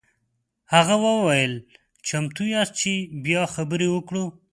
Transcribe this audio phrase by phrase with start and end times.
[0.73, 1.53] هغه وویل
[2.07, 2.91] چمتو یاست چې
[3.25, 4.25] بیا خبرې وکړو.